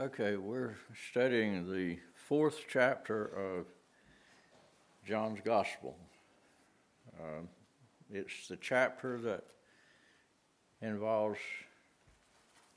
[0.00, 0.76] Okay, we're
[1.10, 3.66] studying the fourth chapter of
[5.06, 5.94] John's Gospel.
[7.20, 7.42] Uh,
[8.10, 9.44] it's the chapter that
[10.80, 11.38] involves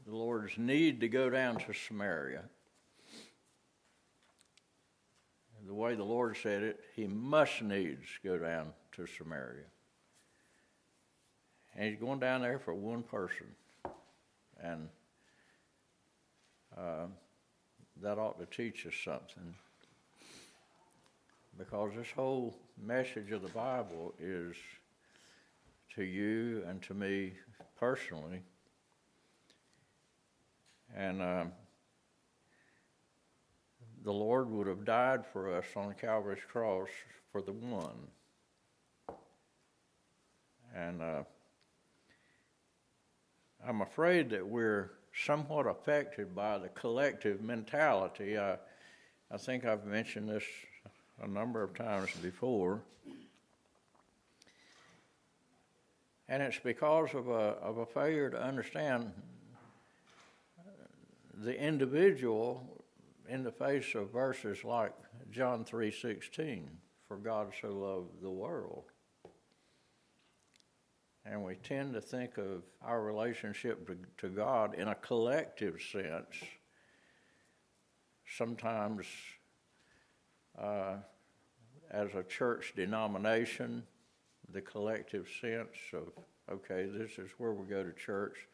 [0.05, 2.43] the Lord's need to go down to Samaria.
[5.65, 9.63] The way the Lord said it, he must needs go down to Samaria.
[11.77, 13.47] And he's going down there for one person.
[14.61, 14.89] And
[16.77, 17.05] uh,
[18.01, 19.53] that ought to teach us something.
[21.57, 24.55] Because this whole message of the Bible is
[25.95, 27.33] to you and to me
[27.79, 28.41] personally.
[30.95, 31.51] And um,
[34.03, 36.89] the Lord would have died for us on Calvary's cross
[37.31, 38.07] for the one.
[40.75, 41.23] And uh,
[43.67, 48.37] I'm afraid that we're somewhat affected by the collective mentality.
[48.37, 48.57] I,
[49.31, 50.43] I think I've mentioned this
[51.21, 52.81] a number of times before.
[56.27, 59.11] And it's because of a, of a failure to understand
[61.43, 62.83] the individual
[63.27, 64.93] in the face of verses like
[65.31, 66.63] John 3:16
[67.07, 68.92] for God so loved the world
[71.25, 76.35] and we tend to think of our relationship to, to God in a collective sense.
[78.37, 79.05] Sometimes
[80.59, 80.95] uh,
[81.91, 83.83] as a church denomination,
[84.51, 86.11] the collective sense of,
[86.51, 88.47] okay, this is where we go to church,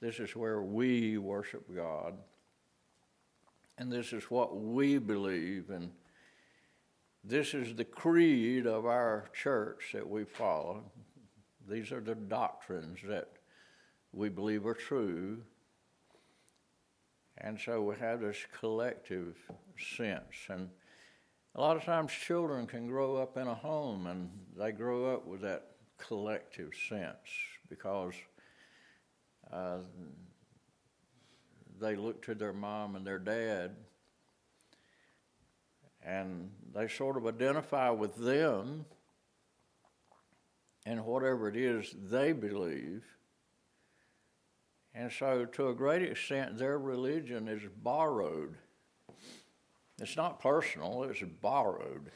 [0.00, 2.14] this is where we worship God,
[3.78, 5.90] and this is what we believe, and
[7.24, 10.82] this is the creed of our church that we follow.
[11.68, 13.28] These are the doctrines that
[14.12, 15.38] we believe are true.
[17.38, 19.36] And so we have this collective
[19.96, 20.34] sense.
[20.48, 20.68] And
[21.54, 25.26] a lot of times children can grow up in a home and they grow up
[25.26, 25.68] with that
[25.98, 27.16] collective sense
[27.68, 28.14] because
[29.52, 29.78] uh,
[31.80, 33.72] they look to their mom and their dad
[36.04, 38.84] and they sort of identify with them
[40.84, 43.04] and whatever it is they believe.
[44.94, 48.56] And so, to a great extent, their religion is borrowed.
[50.00, 52.10] It's not personal, it's borrowed.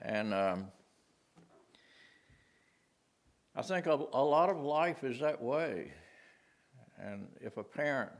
[0.00, 0.66] And um,
[3.56, 5.92] I think a, a, lot of life is that way.
[6.98, 8.10] And if a parent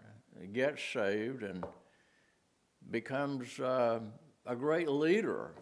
[0.53, 1.65] gets saved and
[2.91, 4.01] becomes uh,
[4.47, 5.53] a great leader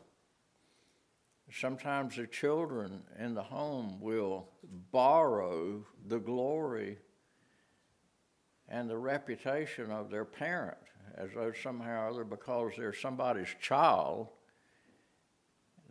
[1.52, 4.48] sometimes the children in the home will
[4.90, 6.98] borrow the glory
[8.68, 10.78] and the reputation of their parent
[11.16, 14.28] as though somehow or other, because they're somebody's child,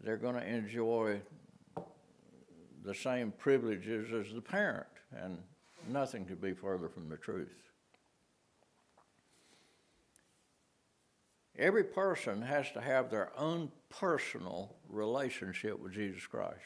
[0.04, 1.22] they're going to enjoy
[2.84, 4.88] the same privileges as the parent.
[5.16, 5.38] And
[5.88, 7.71] nothing could be further from the truth.
[11.62, 16.58] Every person has to have their own personal relationship with Jesus Christ.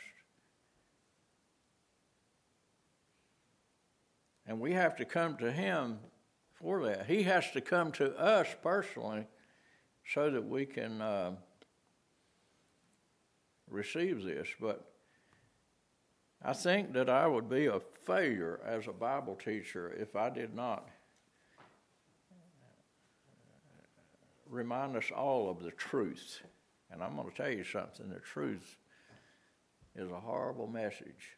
[4.47, 5.99] And we have to come to Him
[6.61, 7.07] for that.
[7.07, 9.27] He has to come to us personally
[10.13, 11.31] so that we can uh,
[13.69, 14.47] receive this.
[14.61, 14.93] But
[16.41, 20.55] I think that I would be a failure as a Bible teacher if I did
[20.55, 20.87] not
[24.49, 26.41] remind us all of the truth.
[26.91, 28.77] And I'm going to tell you something the truth
[29.95, 31.37] is a horrible message.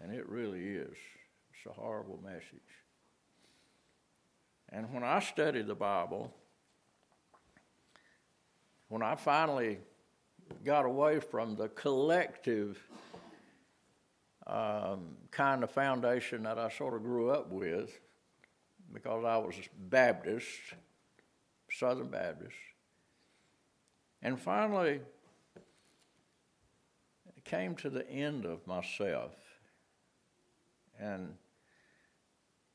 [0.00, 0.96] And it really is.
[1.52, 2.42] It's a horrible message.
[4.70, 6.32] And when I studied the Bible,
[8.88, 9.78] when I finally
[10.64, 12.78] got away from the collective
[14.46, 17.98] um, kind of foundation that I sort of grew up with,
[18.92, 20.46] because I was Baptist,
[21.72, 22.56] Southern Baptist.
[24.22, 25.00] And finally,
[27.26, 29.34] I came to the end of myself
[30.98, 31.34] and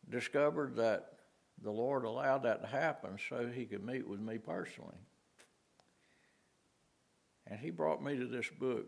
[0.10, 1.14] discovered that
[1.62, 4.98] the Lord allowed that to happen so He could meet with me personally.
[7.48, 8.88] And He brought me to this book.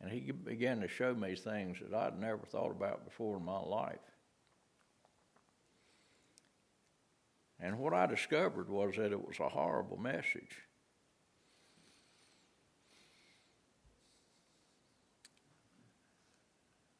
[0.00, 3.60] And He began to show me things that I'd never thought about before in my
[3.60, 3.98] life.
[7.60, 10.56] And what I discovered was that it was a horrible message.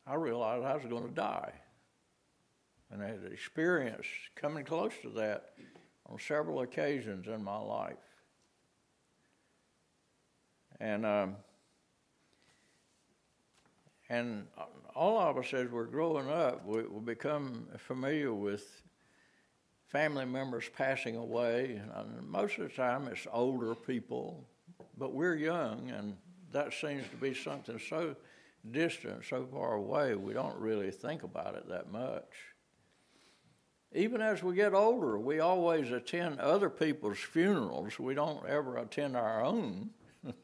[0.06, 1.52] I realized I was going to die.
[2.90, 5.50] and I had experienced coming close to that
[6.06, 7.96] on several occasions in my life.
[10.80, 11.36] And um,
[14.08, 14.46] and
[14.94, 18.82] all of us, as we're growing up, we, we become familiar with
[19.88, 21.80] family members passing away.
[21.94, 24.46] And most of the time, it's older people,
[24.96, 26.16] but we're young, and
[26.52, 28.14] that seems to be something so
[28.70, 32.28] distant, so far away, we don't really think about it that much.
[33.94, 37.98] Even as we get older, we always attend other people's funerals.
[37.98, 39.90] We don't ever attend our own.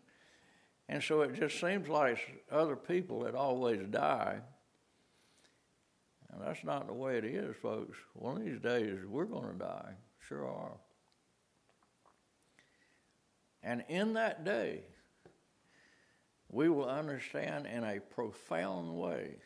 [0.87, 4.41] And so it just seems like other people that always die.
[6.35, 7.97] And that's not the way it is, folks.
[8.15, 9.93] One of these days, we're going to die.
[10.29, 10.73] Sure are.
[13.63, 14.81] And in that day,
[16.51, 19.37] we will understand in a profound way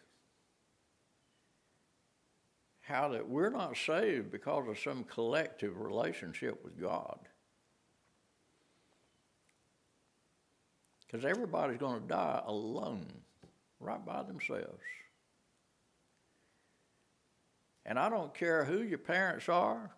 [2.80, 7.18] how that we're not saved because of some collective relationship with God.
[11.06, 13.06] Because everybody's going to die alone,
[13.78, 14.82] right by themselves.
[17.86, 19.90] And I don't care who your parents are.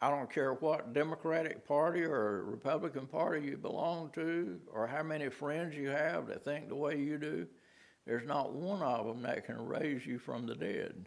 [0.00, 5.28] I don't care what Democratic Party or Republican Party you belong to, or how many
[5.30, 7.46] friends you have that think the way you do.
[8.06, 11.06] There's not one of them that can raise you from the dead.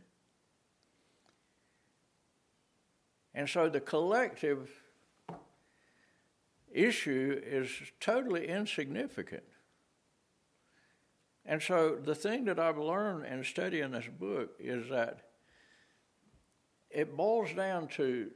[3.36, 4.72] And so the collective
[6.72, 9.44] issue is totally insignificant.
[11.48, 15.22] And so the thing that I've learned in studying this book is that
[16.92, 18.32] it boils down to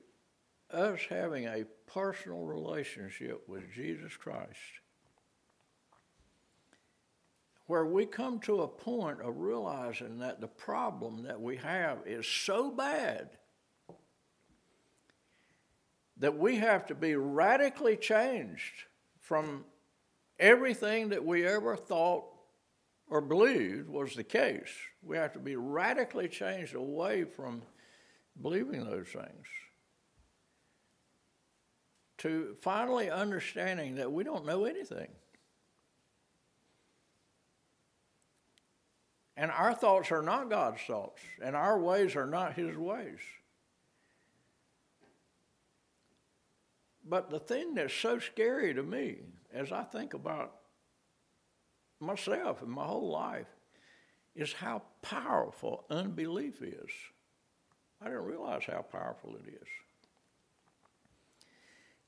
[0.71, 4.57] us having a personal relationship with Jesus Christ
[7.67, 12.25] where we come to a point of realizing that the problem that we have is
[12.25, 13.29] so bad
[16.17, 18.85] that we have to be radically changed
[19.19, 19.65] from
[20.39, 22.30] everything that we ever thought
[23.11, 24.71] or believed was the case.
[25.03, 27.61] We have to be radically changed away from
[28.41, 29.45] believing those things
[32.19, 35.09] to finally understanding that we don't know anything.
[39.35, 43.19] And our thoughts are not God's thoughts, and our ways are not His ways.
[47.03, 49.17] But the thing that's so scary to me
[49.53, 50.60] as I think about
[52.01, 53.47] myself and my whole life
[54.35, 56.89] is how powerful unbelief is.
[58.01, 59.67] I didn't realize how powerful it is.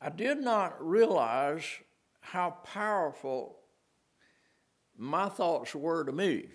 [0.01, 1.63] I did not realize
[2.19, 3.57] how powerful
[4.97, 6.47] my thoughts were to me,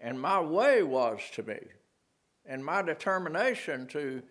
[0.00, 1.58] and my way was to me,
[2.46, 4.22] and my determination to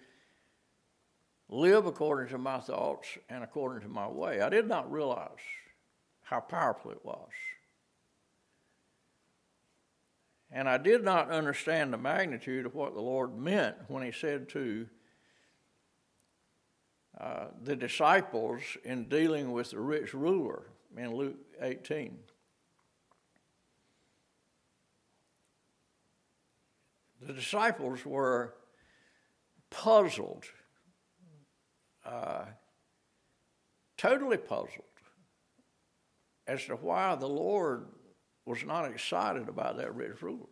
[1.50, 4.42] live according to my thoughts and according to my way.
[4.42, 5.30] I did not realize
[6.22, 7.30] how powerful it was.
[10.52, 14.50] And I did not understand the magnitude of what the Lord meant when He said
[14.50, 14.88] to
[17.20, 20.64] uh, the disciples in dealing with the rich ruler
[20.98, 22.18] in Luke 18.
[27.22, 28.56] The disciples were
[29.70, 30.46] puzzled
[32.06, 32.46] uh,
[33.98, 34.84] totally puzzled
[36.48, 37.88] as to why the Lord
[38.46, 40.48] was not excited about that rich ruler.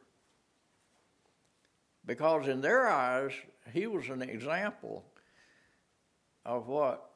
[2.05, 3.31] Because in their eyes,
[3.73, 5.03] he was an example
[6.45, 7.09] of what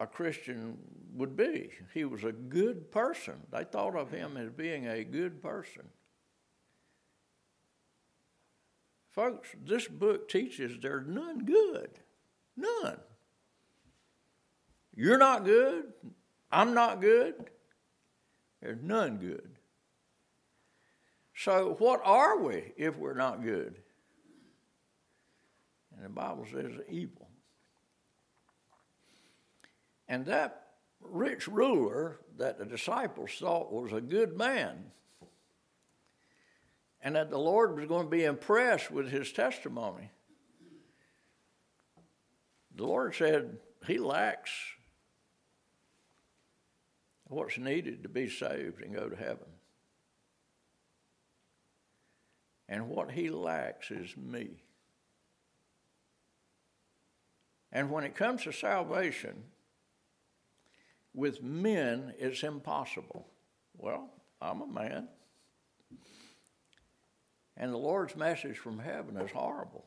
[0.00, 0.78] a Christian
[1.14, 1.70] would be.
[1.92, 3.34] He was a good person.
[3.52, 5.82] They thought of him as being a good person.
[9.10, 11.90] Folks, this book teaches there's none good.
[12.56, 12.98] None.
[14.94, 15.92] You're not good.
[16.50, 17.50] I'm not good.
[18.60, 19.57] There's none good.
[21.38, 23.76] So, what are we if we're not good?
[25.94, 27.28] And the Bible says evil.
[30.08, 30.64] And that
[31.00, 34.90] rich ruler that the disciples thought was a good man,
[37.02, 40.10] and that the Lord was going to be impressed with his testimony,
[42.74, 44.50] the Lord said, He lacks
[47.26, 49.46] what's needed to be saved and go to heaven.
[52.68, 54.62] And what he lacks is me.
[57.72, 59.44] And when it comes to salvation,
[61.14, 63.26] with men it's impossible.
[63.76, 64.10] Well,
[64.40, 65.08] I'm a man.
[67.56, 69.84] And the Lord's message from heaven is horrible.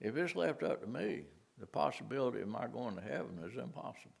[0.00, 1.24] If it's left up to me,
[1.58, 4.14] the possibility of my going to heaven is impossible.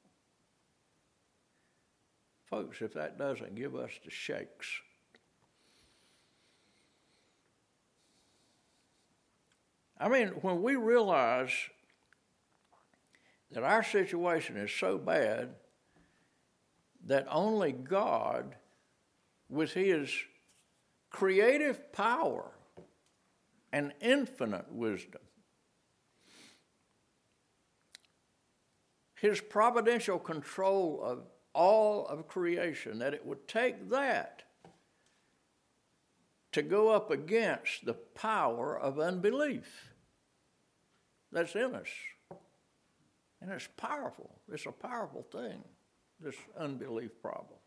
[2.44, 4.66] Folks, if that doesn't give us the shakes,
[10.00, 11.52] I mean, when we realize
[13.52, 15.50] that our situation is so bad
[17.04, 18.54] that only God,
[19.50, 20.10] with His
[21.10, 22.50] creative power
[23.72, 25.20] and infinite wisdom,
[29.16, 34.44] His providential control of all of creation, that it would take that
[36.52, 39.89] to go up against the power of unbelief
[41.32, 41.88] that's in us.
[43.40, 44.30] And it's powerful.
[44.52, 45.62] It's a powerful thing,
[46.20, 47.58] this unbelief problem.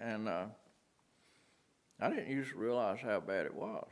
[0.00, 0.46] And uh,
[2.00, 3.88] I didn't used to realize how bad it was.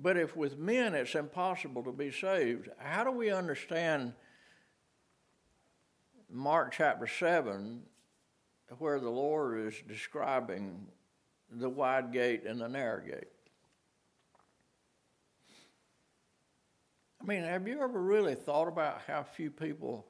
[0.00, 4.12] But if with men it's impossible to be saved, how do we understand
[6.30, 7.82] Mark chapter 7,
[8.78, 10.86] where the Lord is describing
[11.50, 13.28] the wide gate and the narrow gate?
[17.20, 20.06] I mean, have you ever really thought about how few people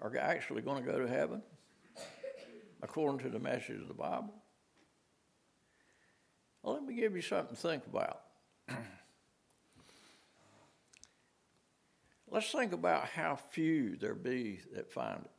[0.00, 1.42] are actually going to go to heaven
[2.82, 4.34] according to the message of the Bible?
[6.62, 8.20] Well, let me give you something to think about.
[12.30, 15.30] Let's think about how few there be that find it.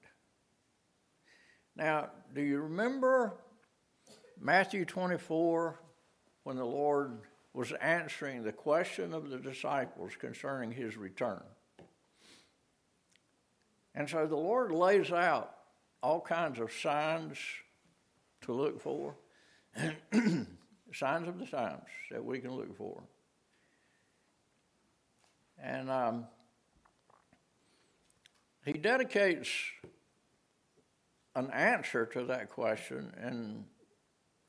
[1.76, 3.34] Now, do you remember
[4.40, 5.80] Matthew 24
[6.44, 7.22] when the Lord
[7.54, 11.44] was answering the question of the disciples concerning his return.
[13.94, 15.54] And so the Lord lays out
[16.02, 17.38] all kinds of signs
[18.42, 19.16] to look for,
[20.94, 23.04] signs of the times that we can look for.
[25.62, 26.26] And um,
[28.66, 29.50] he dedicates
[31.36, 33.66] an answer to that question in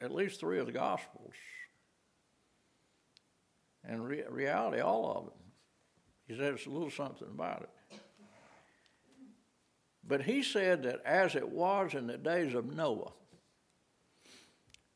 [0.00, 1.34] at least three of the Gospels.
[3.84, 5.34] And re- reality, all of them.
[6.26, 7.98] He said it's a little something about it.
[10.06, 13.12] But he said that as it was in the days of Noah,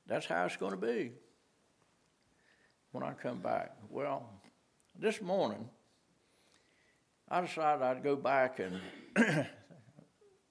[0.07, 1.13] that's how it's going to be
[2.93, 3.77] when I come back.
[3.89, 4.29] Well,
[4.99, 5.69] this morning,
[7.29, 8.81] I decided I'd go back and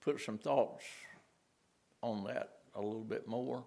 [0.01, 0.83] put some thoughts
[2.01, 3.63] on that a little bit more.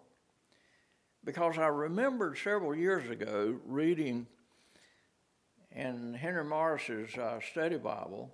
[1.24, 4.26] Because I remembered several years ago reading
[5.72, 8.32] in Henry Morris's uh, study Bible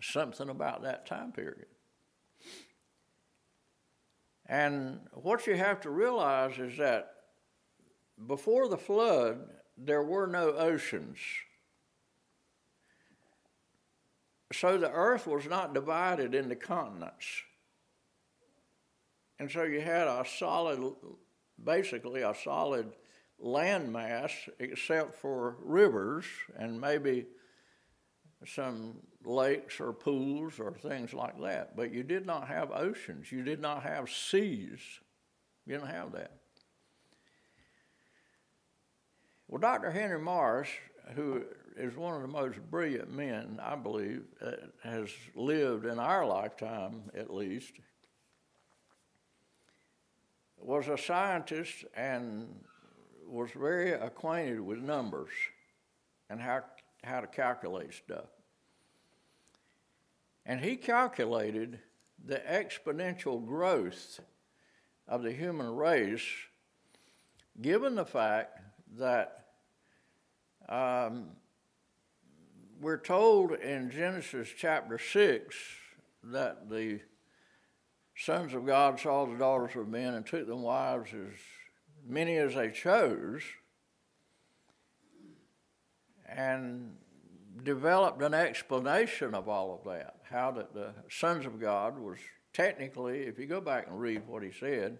[0.00, 1.66] something about that time period.
[4.46, 7.12] And what you have to realize is that
[8.26, 9.38] before the flood,
[9.76, 11.18] there were no oceans.
[14.52, 17.26] So the earth was not divided into continents.
[19.38, 20.94] And so you had a solid,
[21.62, 22.92] basically a solid
[23.44, 26.24] landmass except for rivers
[26.56, 27.26] and maybe
[28.46, 31.76] some lakes or pools or things like that.
[31.76, 34.80] But you did not have oceans, you did not have seas.
[35.66, 36.32] You didn't have that.
[39.46, 39.90] Well, Dr.
[39.90, 40.68] Henry Morris,
[41.14, 41.44] who
[41.76, 47.10] is one of the most brilliant men, I believe, that has lived in our lifetime
[47.14, 47.72] at least,
[50.56, 52.48] was a scientist and
[53.30, 55.30] was very acquainted with numbers
[56.28, 56.62] and how,
[57.04, 58.28] how to calculate stuff.
[60.46, 61.78] And he calculated
[62.24, 64.20] the exponential growth
[65.06, 66.26] of the human race
[67.60, 68.60] given the fact
[68.98, 69.46] that
[70.68, 71.26] um,
[72.80, 75.56] we're told in Genesis chapter 6
[76.24, 77.00] that the
[78.16, 81.38] sons of God saw the daughters of men and took them wives as
[82.06, 83.42] many as they chose,
[86.26, 86.96] and
[87.62, 90.16] developed an explanation of all of that.
[90.30, 92.18] How that the sons of God was
[92.52, 94.98] technically, if you go back and read what he said,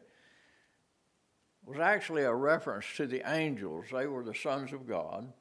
[1.65, 3.87] was actually a reference to the angels.
[3.93, 5.33] They were the sons of God.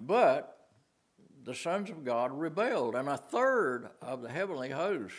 [0.00, 0.68] But
[1.44, 5.14] the sons of God rebelled, and a third of the heavenly host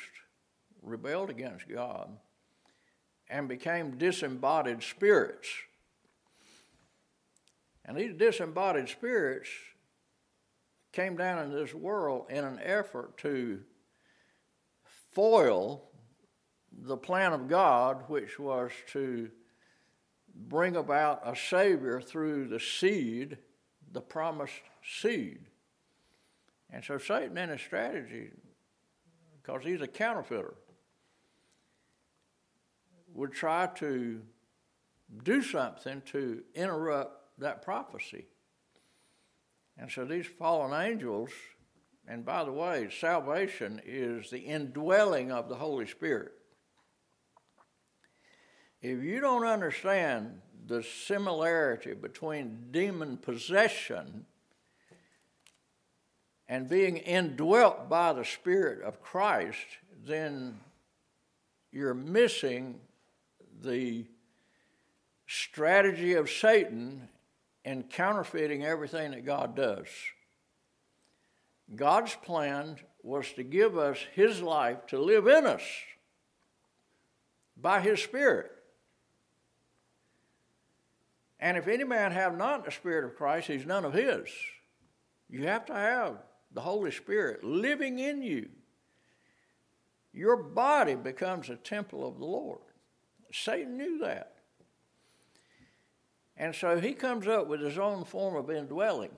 [0.82, 2.18] rebelled against God
[3.30, 5.48] and became disembodied spirits.
[7.86, 9.50] And these disembodied spirits
[10.92, 13.62] came down into this world in an effort to
[15.12, 15.90] foil
[16.72, 19.30] the plan of God, which was to
[20.36, 23.38] bring about a Savior through the seed,
[23.92, 25.46] the promised seed.
[26.72, 28.30] And so Satan in his strategy,
[29.42, 30.54] because he's a counterfeiter,
[33.14, 34.22] would try to
[35.24, 38.26] do something to interrupt that prophecy.
[39.78, 41.30] And so these fallen angels,
[42.08, 46.34] and by the way, salvation is the indwelling of the Holy Spirit.
[48.82, 54.26] If you don't understand the similarity between demon possession
[56.48, 59.66] and being indwelt by the Spirit of Christ,
[60.06, 60.60] then
[61.72, 62.80] you're missing
[63.62, 64.06] the
[65.28, 67.08] strategy of Satan
[67.64, 69.88] in counterfeiting everything that God does.
[71.76, 75.62] God's plan was to give us His life to live in us
[77.56, 78.52] by His Spirit.
[81.40, 84.28] And if any man have not the Spirit of Christ, he's none of His.
[85.30, 86.18] You have to have
[86.52, 88.50] the Holy Spirit living in you.
[90.12, 92.60] Your body becomes a temple of the Lord.
[93.32, 94.34] Satan knew that.
[96.38, 99.12] And so he comes up with his own form of indwelling.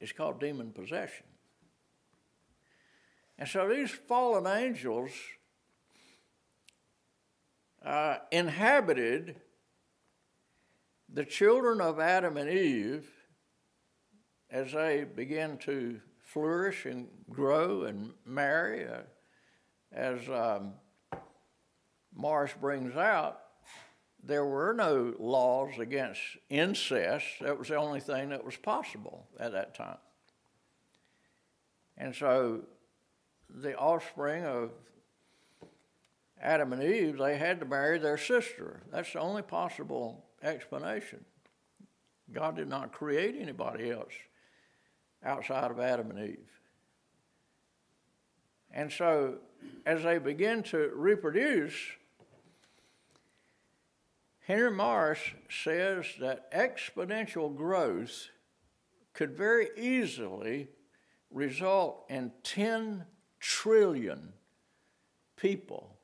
[0.00, 1.26] It's called demon possession.
[3.38, 5.10] And so these fallen angels
[7.84, 9.36] uh, inhabited
[11.12, 13.08] the children of Adam and Eve
[14.50, 18.86] as they began to flourish and grow and marry.
[18.86, 19.02] Uh,
[19.94, 20.72] as um,
[22.14, 23.40] Morris brings out,
[24.22, 27.26] there were no laws against incest.
[27.40, 29.98] That was the only thing that was possible at that time.
[31.98, 32.62] And so
[33.50, 34.70] the offspring of
[36.40, 38.82] Adam and Eve, they had to marry their sister.
[38.90, 41.24] That's the only possible explanation.
[42.32, 44.12] God did not create anybody else
[45.24, 46.50] outside of Adam and Eve.
[48.72, 49.34] And so,
[49.84, 51.74] as they begin to reproduce,
[54.44, 58.28] Henry Morris says that exponential growth
[59.12, 60.68] could very easily
[61.30, 63.04] result in 10
[63.38, 64.32] trillion
[65.36, 65.96] people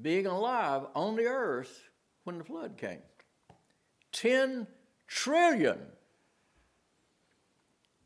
[0.00, 1.90] being alive on the earth
[2.24, 3.02] when the flood came.
[4.12, 4.66] 10
[5.06, 5.78] trillion.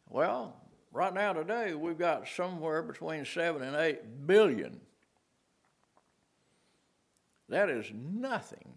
[0.09, 0.57] Well,
[0.91, 4.81] right now today we've got somewhere between 7 and 8 billion.
[7.49, 8.75] That is nothing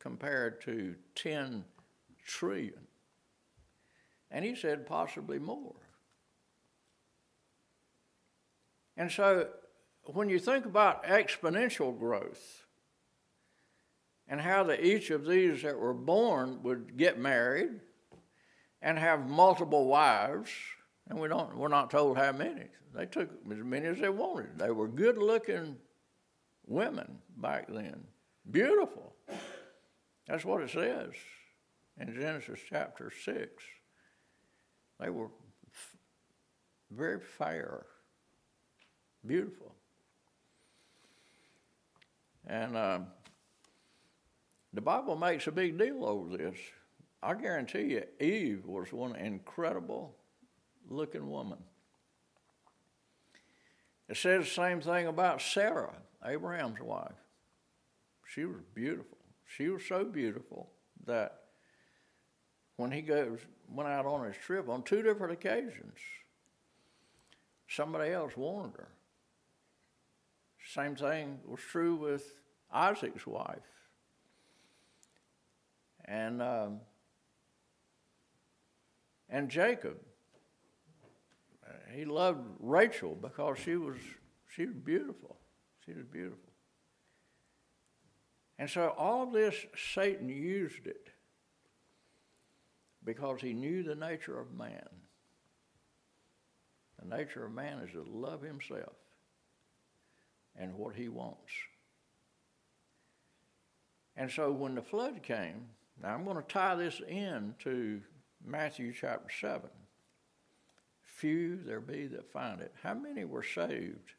[0.00, 1.64] compared to 10
[2.26, 2.86] trillion.
[4.30, 5.74] And he said possibly more.
[8.96, 9.48] And so
[10.04, 12.64] when you think about exponential growth
[14.28, 17.80] and how the, each of these that were born would get married
[18.82, 20.50] and have multiple wives,
[21.08, 22.66] and we don't, we're not told how many.
[22.94, 24.58] They took as many as they wanted.
[24.58, 25.76] They were good looking
[26.66, 28.04] women back then,
[28.50, 29.14] beautiful.
[30.30, 31.10] That's what it says
[31.98, 33.48] in Genesis chapter 6.
[35.00, 35.96] They were f-
[36.92, 37.84] very fair,
[39.26, 39.74] beautiful.
[42.46, 43.00] And uh,
[44.72, 46.56] the Bible makes a big deal over this.
[47.20, 50.14] I guarantee you, Eve was one incredible
[50.88, 51.58] looking woman.
[54.08, 57.10] It says the same thing about Sarah, Abraham's wife.
[58.32, 59.19] She was beautiful.
[59.56, 60.70] She was so beautiful
[61.06, 61.40] that
[62.76, 65.98] when he goes went out on his trip on two different occasions,
[67.68, 68.88] somebody else wanted her.
[70.72, 72.24] Same thing was true with
[72.72, 73.58] Isaac's wife.
[76.04, 76.80] And um,
[79.28, 79.96] and Jacob.
[81.92, 83.96] He loved Rachel because she was
[84.48, 85.36] she was beautiful.
[85.84, 86.49] She was beautiful.
[88.60, 89.54] And so all this,
[89.94, 91.08] Satan used it
[93.02, 94.86] because he knew the nature of man.
[96.98, 98.92] The nature of man is to love himself
[100.54, 101.50] and what he wants.
[104.14, 105.64] And so when the flood came,
[106.02, 108.02] now I'm going to tie this in to
[108.44, 109.70] Matthew chapter 7.
[111.02, 112.74] Few there be that find it.
[112.82, 114.12] How many were saved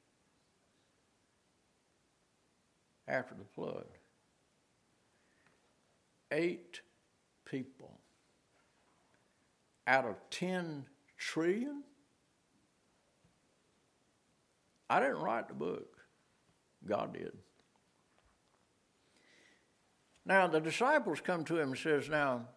[3.07, 3.85] after the flood?
[6.31, 6.81] Eight
[7.45, 7.99] people
[9.87, 10.85] out of 10
[11.17, 11.83] trillion?
[14.89, 15.97] I didn't write the book,
[16.85, 17.31] God did.
[20.25, 22.47] Now the disciples come to him and says, Now,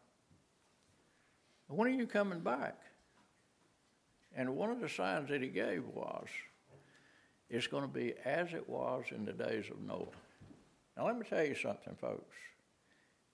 [1.68, 2.76] when are you coming back?
[4.36, 6.26] And one of the signs that he gave was,
[7.48, 10.06] it's going to be as it was in the days of Noah.
[10.96, 12.36] Now, let me tell you something, folks.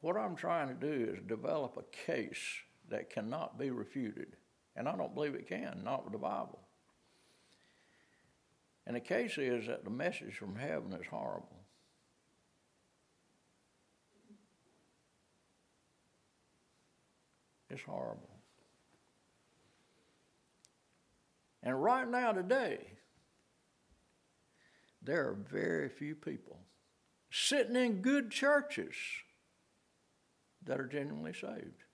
[0.00, 2.38] What I'm trying to do is develop a case
[2.88, 4.36] that cannot be refuted.
[4.74, 6.60] And I don't believe it can, not with the Bible.
[8.86, 11.60] And the case is that the message from heaven is horrible.
[17.68, 18.30] It's horrible.
[21.62, 22.78] And right now, today,
[25.02, 26.58] there are very few people
[27.30, 28.96] sitting in good churches
[30.64, 31.84] that are genuinely saved.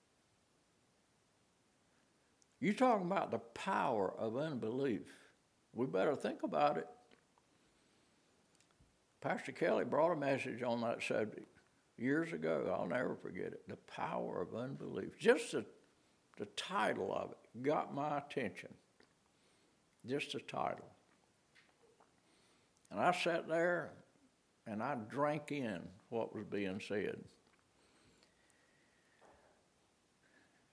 [2.61, 5.03] You're talking about the power of unbelief.
[5.75, 6.89] We better think about it.
[9.21, 11.49] Pastor Kelly brought a message on that subject
[11.99, 12.75] years ago.
[12.77, 13.69] I'll never forget it.
[13.69, 15.19] The power of unbelief.
[15.19, 15.65] Just the,
[16.39, 18.73] the title of it got my attention.
[20.07, 20.87] Just the title.
[22.91, 23.93] And I sat there
[24.67, 27.19] and I drank in what was being said.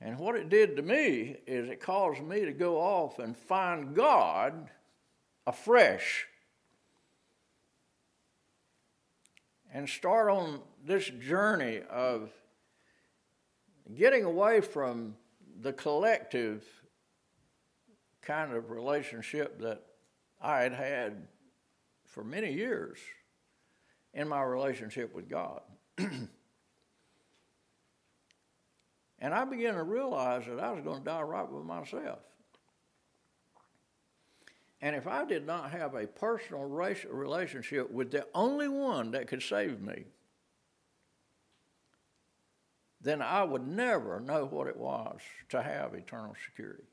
[0.06, 3.96] And what it did to me is it caused me to go off and find
[3.96, 4.70] God
[5.48, 6.28] afresh
[9.74, 12.30] and start on this journey of
[13.96, 15.16] getting away from
[15.62, 16.66] the collective
[18.22, 19.84] kind of relationship that
[20.42, 21.28] I had had
[22.08, 23.00] for many years
[24.14, 25.62] in my relationship with God.
[29.24, 32.20] And I began to realize that I was going to die right with myself.
[34.82, 39.42] And if I did not have a personal relationship with the only one that could
[39.42, 40.04] save me,
[43.00, 46.84] then I would never know what it was to have eternal security.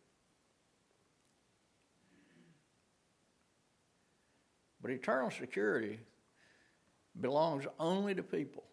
[4.80, 5.98] But eternal security
[7.20, 8.69] belongs only to people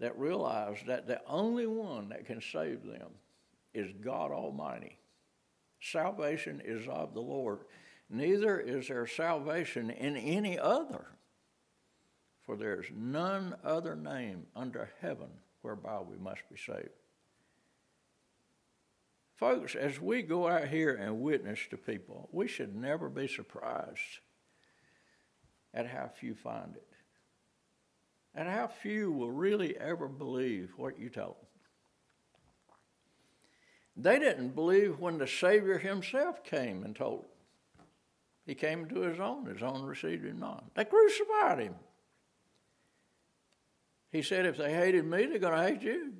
[0.00, 3.10] that realize that the only one that can save them
[3.72, 4.98] is God Almighty.
[5.80, 7.60] Salvation is of the Lord.
[8.08, 11.06] Neither is there salvation in any other,
[12.42, 15.28] for there is none other name under heaven
[15.62, 16.88] whereby we must be saved.
[19.36, 24.18] Folks, as we go out here and witness to people, we should never be surprised
[25.72, 26.89] at how few find it.
[28.34, 31.46] And how few will really ever believe what you tell them?
[33.96, 37.86] They didn't believe when the Savior himself came and told them.
[38.46, 40.64] He came to his own, his own received him not.
[40.74, 41.74] They crucified him.
[44.10, 46.14] He said, if they hated me, they're going to hate you.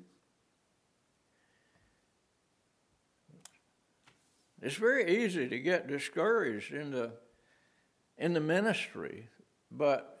[4.61, 7.13] It's very easy to get discouraged in the,
[8.17, 9.27] in the ministry,
[9.71, 10.20] but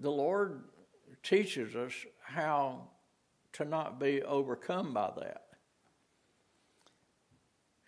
[0.00, 0.62] the Lord
[1.22, 2.88] teaches us how
[3.54, 5.44] to not be overcome by that.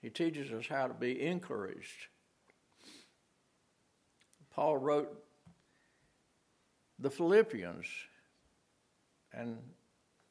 [0.02, 2.08] He teaches us how to be encouraged.
[4.50, 5.22] Paul wrote
[6.98, 7.86] the Philippians
[9.32, 9.58] and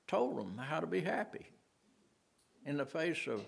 [0.07, 1.45] told them how to be happy
[2.65, 3.41] in the face of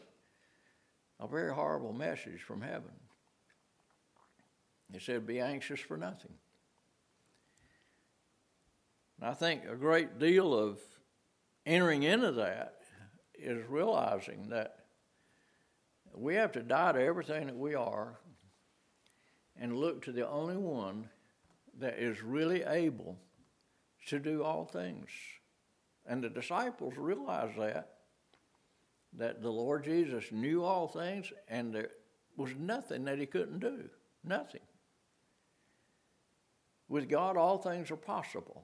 [1.19, 2.91] a very horrible message from heaven.
[4.91, 6.33] He said, Be anxious for nothing.
[9.21, 10.79] And I think a great deal of
[11.65, 12.77] entering into that
[13.36, 14.77] is realizing that
[16.13, 18.19] we have to die to everything that we are
[19.60, 21.07] and look to the only one
[21.79, 23.17] that is really able
[24.07, 25.10] to do all things.
[26.05, 27.89] And the disciples realized that,
[29.13, 31.89] that the Lord Jesus knew all things and there
[32.36, 33.89] was nothing that he couldn't do.
[34.23, 34.62] Nothing.
[36.89, 38.63] With God, all things are possible.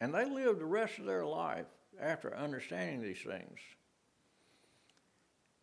[0.00, 1.66] And they lived the rest of their life
[2.00, 3.58] after understanding these things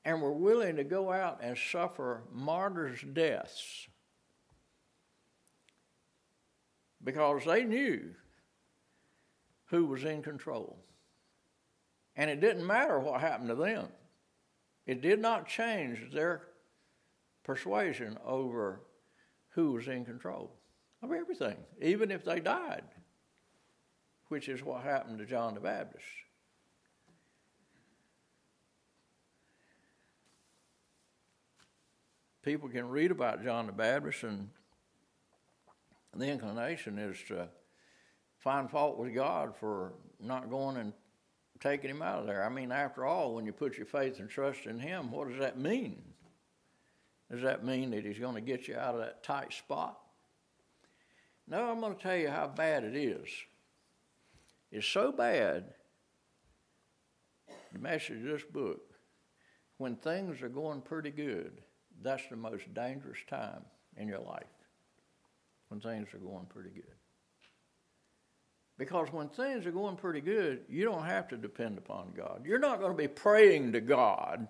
[0.05, 3.87] and were willing to go out and suffer martyrs' deaths
[7.03, 8.11] because they knew
[9.65, 10.77] who was in control.
[12.15, 13.87] And it didn't matter what happened to them,
[14.85, 16.41] it did not change their
[17.43, 18.81] persuasion over
[19.49, 20.51] who was in control
[21.01, 22.83] of everything, even if they died
[24.29, 26.05] which is what happened to John the Baptist.
[32.43, 34.49] people can read about John the Baptist, and
[36.15, 37.47] the inclination is to
[38.39, 40.93] find fault with God for not going and
[41.59, 42.45] taking him out of there.
[42.45, 45.39] I mean, after all, when you put your faith and trust in him, what does
[45.39, 46.01] that mean?
[47.31, 49.97] Does that mean that he's going to get you out of that tight spot?
[51.47, 53.27] No, I'm going to tell you how bad it is.
[54.73, 55.65] It's so bad,
[57.71, 58.81] the message of this book,
[59.77, 61.61] when things are going pretty good,
[62.01, 63.61] that's the most dangerous time
[63.97, 64.47] in your life.
[65.67, 66.95] When things are going pretty good.
[68.79, 72.41] Because when things are going pretty good, you don't have to depend upon God.
[72.43, 74.47] You're not going to be praying to God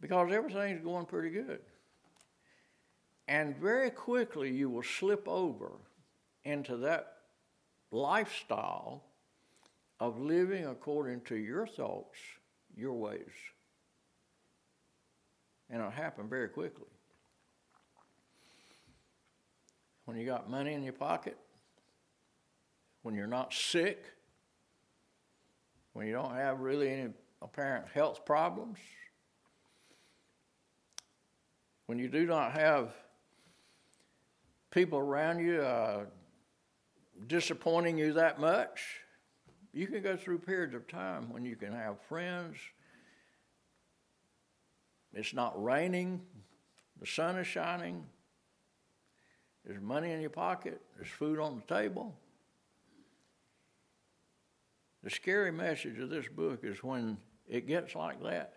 [0.00, 1.62] because everything's going pretty good.
[3.26, 5.72] And very quickly you will slip over
[6.44, 7.16] into that
[7.90, 9.04] lifestyle
[9.98, 12.18] of living according to your thoughts,
[12.74, 13.20] your ways.
[15.68, 16.86] And it'll happen very quickly.
[20.04, 21.36] When you got money in your pocket,
[23.02, 24.04] when you're not sick,
[25.92, 27.10] when you don't have really any
[27.42, 28.78] apparent health problems,
[31.86, 32.94] when you do not have
[34.70, 36.04] people around you uh,
[37.26, 38.80] disappointing you that much,
[39.72, 42.56] you can go through periods of time when you can have friends.
[45.12, 46.20] It's not raining,
[47.00, 48.04] the sun is shining,
[49.64, 52.14] there's money in your pocket, there's food on the table.
[55.02, 57.16] The scary message of this book is when
[57.48, 58.54] it gets like that,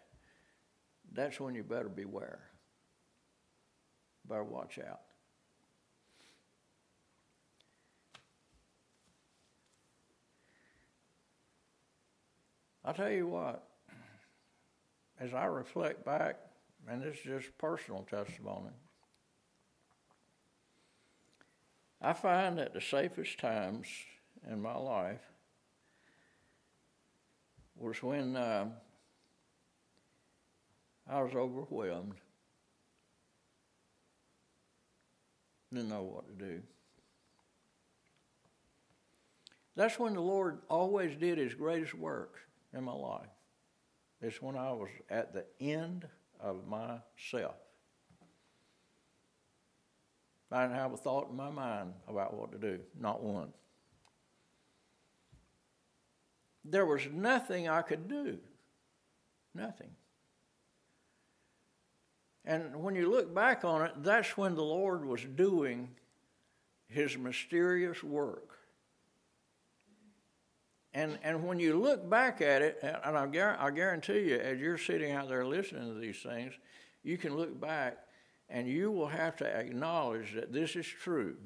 [1.14, 2.42] that's when you better beware.
[4.28, 5.02] Better watch out.
[12.86, 13.64] I'll tell you what,
[15.20, 16.38] as I reflect back,
[16.90, 18.72] and this is just personal testimony,
[22.02, 23.88] I find that the safest times
[24.52, 25.22] in my life
[27.78, 28.66] was when uh,
[31.10, 32.16] I was overwhelmed,
[35.72, 36.62] didn't know what to do.
[39.78, 42.42] That's when the Lord always did His greatest work
[42.74, 43.28] in my life.
[44.22, 46.08] It's when I was at the end
[46.40, 47.56] of myself.
[50.52, 53.52] I didn't have a thought in my mind about what to do, not one
[56.66, 58.38] there was nothing I could do.
[59.54, 59.90] Nothing.
[62.46, 65.90] And when you look back on it, that's when the Lord was doing
[66.88, 68.53] his mysterious work.
[70.94, 74.78] And, and when you look back at it, and I, I guarantee you, as you're
[74.78, 76.54] sitting out there listening to these things,
[77.04, 77.98] you can look back
[78.48, 81.38] and you will have to acknowledge that this is true,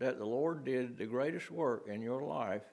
[0.00, 2.64] that the Lord did the greatest work in your life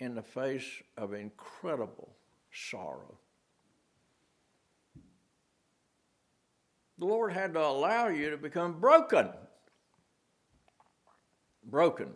[0.00, 2.16] in the face of incredible
[2.52, 3.18] sorrow.
[6.98, 9.28] The Lord had to allow you to become broken.
[11.62, 12.08] Broken.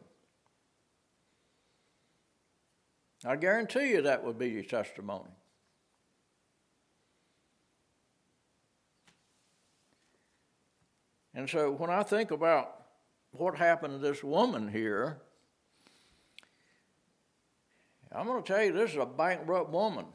[3.25, 5.31] I guarantee you that would be your testimony.
[11.35, 12.75] And so when I think about
[13.33, 15.21] what happened to this woman here,
[18.13, 20.07] I'm going to tell you, this is a bankrupt woman.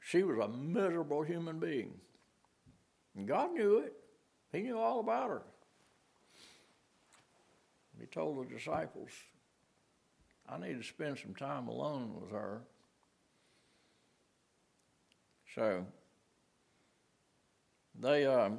[0.00, 1.94] She was a miserable human being.
[3.16, 3.94] And God knew it,
[4.52, 5.42] He knew all about her.
[7.98, 9.10] He told the disciples,
[10.48, 12.60] I need to spend some time alone with her.
[15.54, 15.86] So,
[18.00, 18.58] they um,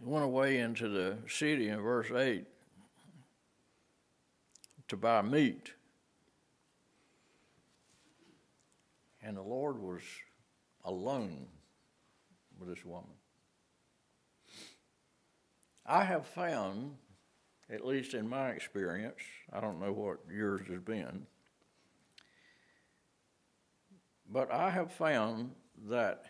[0.00, 2.44] went away into the city in verse 8
[4.88, 5.72] to buy meat.
[9.22, 10.02] And the Lord was
[10.84, 11.46] alone
[12.58, 13.19] with this woman.
[15.90, 16.94] I have found,
[17.68, 19.18] at least in my experience,
[19.52, 21.26] I don't know what yours has been,
[24.30, 25.50] but I have found
[25.88, 26.26] that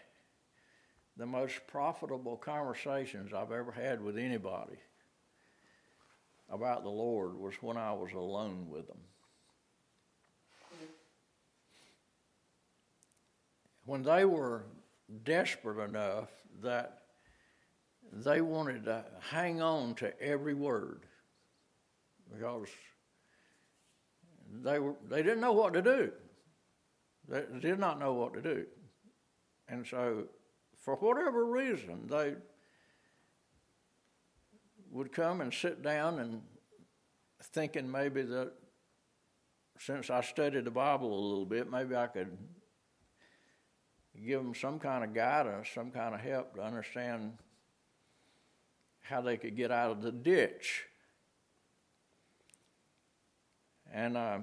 [1.19, 4.79] the most profitable conversations I've ever had with anybody
[6.49, 9.01] about the Lord was when I was alone with them.
[13.85, 14.65] When they were
[15.23, 16.31] desperate enough
[16.63, 17.00] that
[18.13, 21.07] they wanted to hang on to every word
[22.33, 22.69] because
[24.63, 26.13] they, were, they didn't know what to do.
[27.29, 28.67] They did not know what to do.
[29.69, 30.25] And so,
[30.77, 32.35] for whatever reason, they
[34.91, 36.43] would come and sit down and
[37.53, 38.53] thinking maybe that
[39.79, 42.37] since I studied the Bible a little bit, maybe I could
[44.27, 47.39] give them some kind of guidance, some kind of help to understand
[49.11, 50.85] how they could get out of the ditch.
[53.93, 54.39] And uh,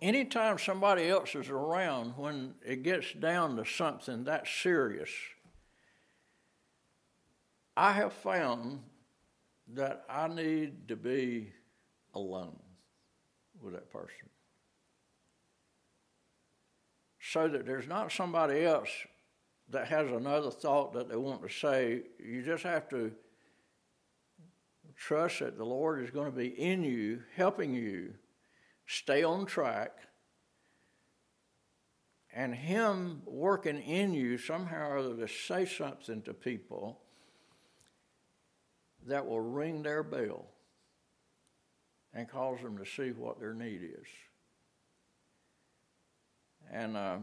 [0.00, 5.10] anytime somebody else is around, when it gets down to something that serious,
[7.76, 8.84] I have found
[9.74, 11.52] that I need to be
[12.14, 12.60] alone
[13.60, 14.28] with that person.
[17.18, 18.90] So that there's not somebody else
[19.70, 22.02] that has another thought that they want to say.
[22.18, 23.12] You just have to
[24.96, 28.14] trust that the Lord is going to be in you, helping you
[28.86, 29.92] stay on track,
[32.34, 37.00] and Him working in you somehow or other to say something to people
[39.06, 40.46] that will ring their bell
[42.12, 44.06] and cause them to see what their need is.
[46.72, 47.18] And uh,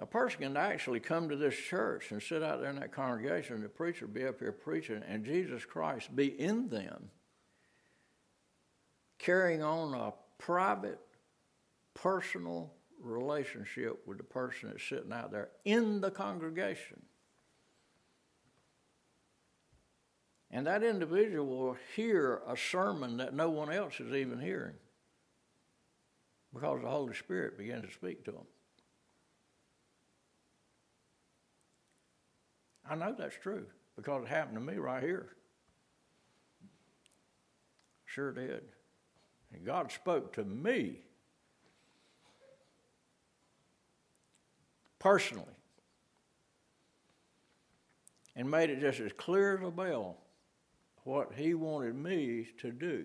[0.00, 3.56] a person can actually come to this church and sit out there in that congregation,
[3.56, 7.10] and the preacher be up here preaching, and Jesus Christ be in them,
[9.18, 10.98] carrying on a private,
[11.92, 17.02] personal relationship with the person that's sitting out there in the congregation.
[20.50, 24.74] And that individual will hear a sermon that no one else is even hearing
[26.54, 28.46] because the Holy Spirit begins to speak to them.
[32.90, 35.28] I know that's true because it happened to me right here.
[38.04, 38.64] Sure did.
[39.54, 41.02] And God spoke to me
[44.98, 45.46] personally
[48.34, 50.16] and made it just as clear as a bell
[51.04, 53.04] what he wanted me to do.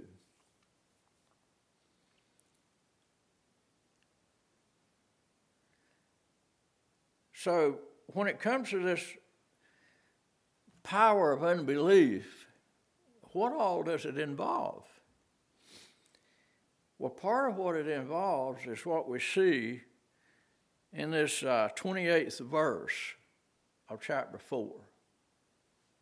[7.34, 9.04] So, when it comes to this
[10.86, 12.48] power of unbelief,
[13.34, 14.84] what all does it involve?
[17.00, 19.82] Well, part of what it involves is what we see
[20.94, 22.94] in this uh, 28th verse
[23.90, 24.72] of chapter 4.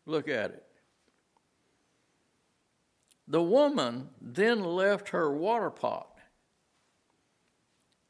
[0.06, 0.66] Look at it.
[3.28, 6.10] The woman then left her water pot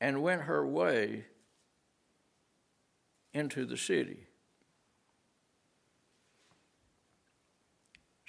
[0.01, 1.25] and went her way
[3.31, 4.27] into the city.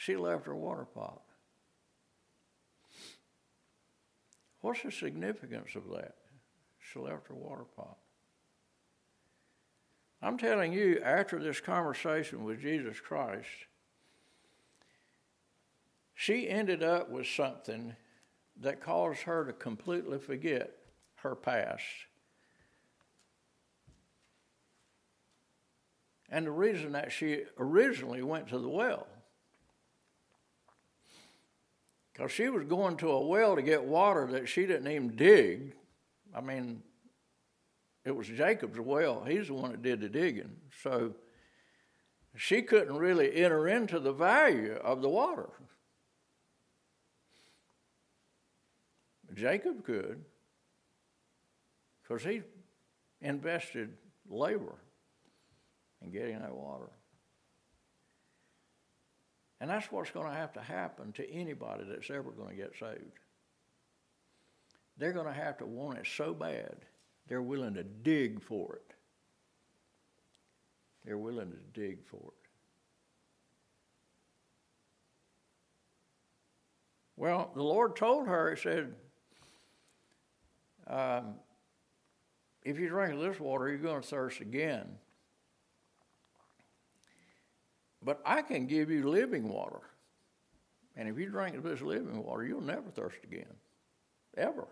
[0.05, 1.23] She left her water pot.
[4.61, 6.17] What's the significance of that?
[6.79, 7.97] She left her water pot.
[10.21, 13.49] I'm telling you, after this conversation with Jesus Christ,
[16.15, 17.97] she ended up with something
[18.61, 20.71] that caused her to completely forget
[21.17, 21.83] her past.
[26.29, 29.07] And the reason that she originally went to the well,
[32.15, 35.75] because she was going to a well to get water that she didn't even dig.
[36.35, 36.83] I mean,
[38.05, 39.25] it was Jacob's well.
[39.25, 40.57] He's the one that did the digging.
[40.83, 41.15] So
[42.37, 45.49] she couldn't really enter into the value of the water.
[49.35, 50.25] Jacob could,
[52.03, 52.43] because he
[53.21, 53.97] invested
[54.29, 54.77] labor
[56.01, 56.91] in getting that water.
[59.65, 62.75] And that's what's going to have to happen to anybody that's ever going to get
[62.79, 63.19] saved.
[64.99, 66.77] They're going to have to want it so bad,
[67.29, 68.95] they're willing to dig for it.
[71.07, 72.49] They're willing to dig for it.
[77.17, 78.93] Well, the Lord told her, He said,
[80.89, 81.37] um,
[82.67, 84.99] if you drink this water, you're going to thirst again.
[88.05, 89.81] But I can give you living water.
[90.97, 93.55] And if you drink this living water, you'll never thirst again.
[94.37, 94.67] Ever.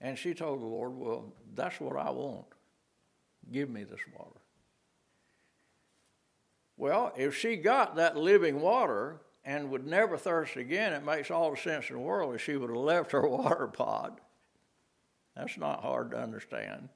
[0.00, 2.46] And she told the Lord, Well, that's what I want.
[3.50, 4.40] Give me this water.
[6.76, 11.50] Well, if she got that living water, and would never thirst again, it makes all
[11.50, 14.20] the sense in the world if she would have left her water pot.
[15.36, 16.88] That's not hard to understand.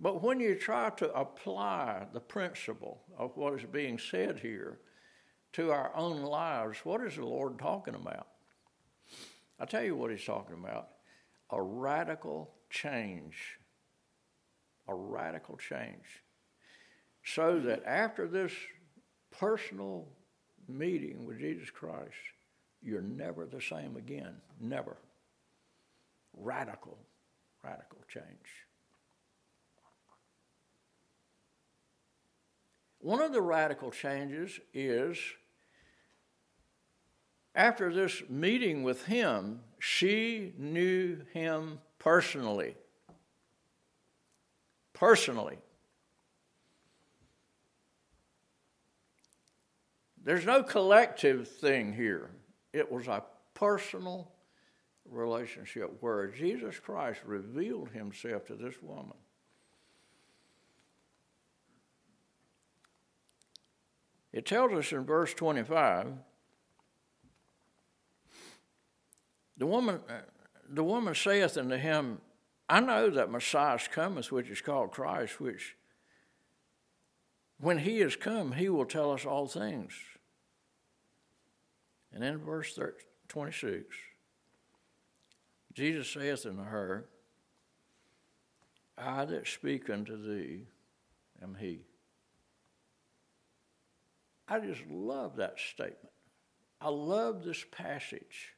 [0.00, 4.78] But when you try to apply the principle of what is being said here
[5.54, 8.28] to our own lives, what is the Lord talking about?
[9.58, 10.88] I'll tell you what he's talking about
[11.50, 13.58] a radical change.
[14.86, 16.22] A radical change.
[17.24, 18.52] So that after this
[19.30, 20.06] personal
[20.68, 22.14] meeting with Jesus Christ,
[22.82, 24.36] you're never the same again.
[24.60, 24.96] Never.
[26.34, 26.98] Radical,
[27.64, 28.67] radical change.
[33.00, 35.18] One of the radical changes is
[37.54, 42.76] after this meeting with him, she knew him personally.
[44.92, 45.58] Personally.
[50.24, 52.30] There's no collective thing here.
[52.72, 53.24] It was a
[53.54, 54.30] personal
[55.04, 59.16] relationship where Jesus Christ revealed himself to this woman.
[64.38, 66.12] It tells us in verse 25
[69.56, 69.98] the woman,
[70.70, 72.20] the woman saith unto him,
[72.68, 75.74] I know that Messiah cometh, which is called Christ, which
[77.58, 79.92] when he is come, he will tell us all things.
[82.12, 82.78] And in verse
[83.26, 83.86] 26,
[85.72, 87.06] Jesus saith unto her,
[88.96, 90.68] I that speak unto thee
[91.42, 91.87] am he.
[94.48, 96.14] I just love that statement.
[96.80, 98.54] I love this passage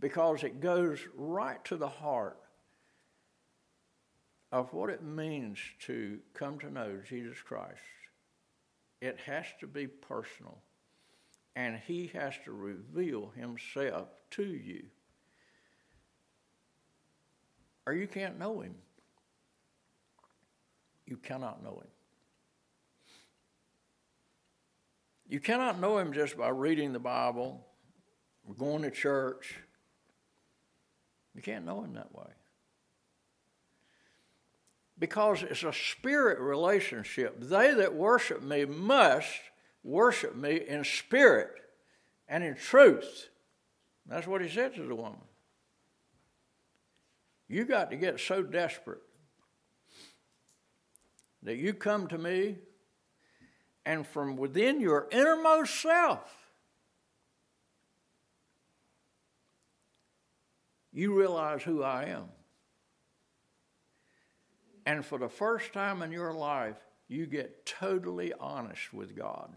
[0.00, 2.38] because it goes right to the heart
[4.52, 7.80] of what it means to come to know Jesus Christ.
[9.00, 10.58] It has to be personal,
[11.54, 14.84] and He has to reveal Himself to you,
[17.86, 18.74] or you can't know Him.
[21.06, 21.90] You cannot know Him.
[25.28, 27.66] You cannot know Him just by reading the Bible
[28.46, 29.56] or going to church
[31.38, 32.26] you can't know him that way.
[34.98, 37.40] Because it's a spirit relationship.
[37.40, 39.38] They that worship me must
[39.84, 41.52] worship me in spirit
[42.26, 43.28] and in truth.
[44.04, 45.20] That's what he said to the woman.
[47.46, 49.02] You got to get so desperate
[51.44, 52.56] that you come to me
[53.88, 56.50] and from within your innermost self
[60.92, 62.24] you realize who I am.
[64.84, 66.76] And for the first time in your life,
[67.08, 69.54] you get totally honest with God.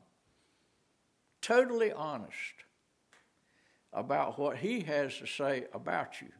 [1.41, 2.63] Totally honest
[3.91, 6.32] about what He has to say about you.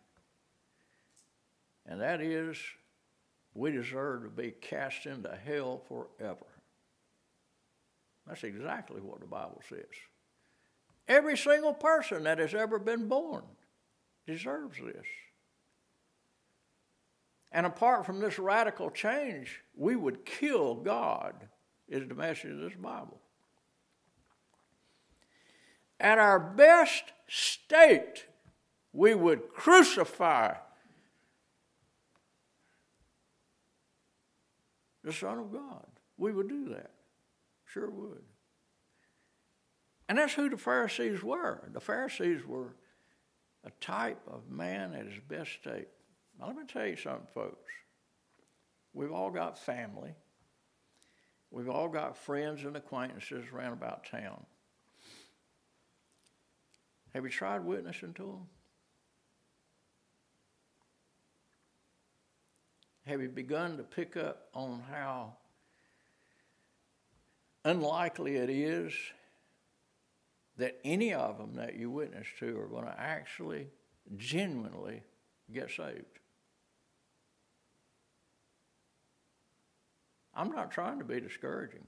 [1.86, 2.56] And that is,
[3.54, 6.51] we deserve to be cast into hell forever.
[8.28, 9.86] That's exactly what the Bible says.
[11.08, 13.44] Every single person that has ever been born
[14.28, 15.06] deserves this.
[17.52, 21.34] And apart from this radical change, we would kill God,
[21.90, 23.20] is the message of this Bible.
[26.00, 28.26] At our best state,
[28.94, 30.54] we would crucify
[35.04, 35.86] the Son of God.
[36.18, 36.92] We would do that.
[37.74, 38.24] Sure would.
[40.10, 41.70] And that's who the Pharisees were.
[41.72, 42.76] The Pharisees were
[43.64, 45.88] a type of man at his best state.
[46.38, 47.72] Now, let me tell you something, folks.
[48.94, 50.14] We've all got family.
[51.50, 54.46] We've all got friends and acquaintances around about town.
[57.14, 58.48] Have you tried witnessing to them?
[63.06, 65.36] Have you begun to pick up on how
[67.64, 68.94] unlikely it is
[70.58, 73.68] that any of them that you witness to are going to actually,
[74.18, 75.02] genuinely
[75.52, 76.20] get saved.
[80.34, 81.86] I'm not trying to be discouraging.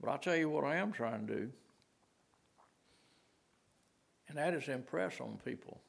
[0.00, 1.50] But I'll tell you what I am trying to do,
[4.28, 5.80] and that is impress on people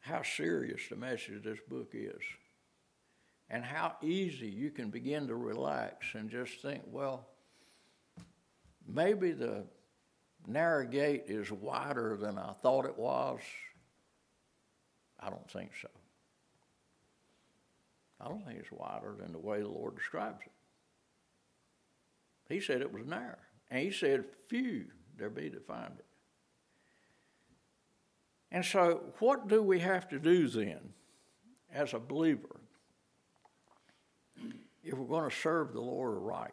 [0.00, 2.20] how serious the message of this book is,
[3.50, 7.28] and how easy you can begin to relax and just think, well,
[8.86, 9.64] maybe the
[10.46, 13.40] narrow gate is wider than I thought it was.
[15.20, 15.88] I don't think so.
[18.20, 20.52] I don't think it's wider than the way the Lord describes it.
[22.48, 23.36] He said it was narrow.
[23.70, 24.86] And he said, few
[25.16, 26.04] there be that find it.
[28.50, 30.92] And so, what do we have to do then
[31.72, 32.60] as a believer?
[34.84, 36.52] If we're going to serve the Lord right.